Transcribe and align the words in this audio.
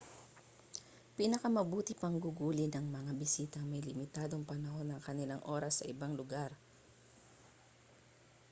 pinakamabuti 1.17 1.93
pang 2.01 2.15
gugulin 2.23 2.71
ng 2.73 2.85
mga 2.97 3.11
bisitang 3.21 3.65
may 3.69 3.81
limitadong 3.87 4.41
panahon 4.51 4.87
ang 4.89 5.01
kanilang 5.07 5.41
oras 5.55 5.73
sa 5.85 5.85
ibang 5.93 6.13
lugar 6.19 6.49